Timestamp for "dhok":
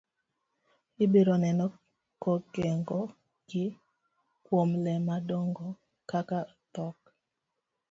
6.73-6.97